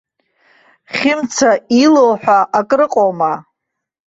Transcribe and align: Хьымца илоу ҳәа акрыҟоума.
Хьымца 0.95 1.51
илоу 1.83 2.11
ҳәа 2.21 2.37
акрыҟоума. 2.59 3.33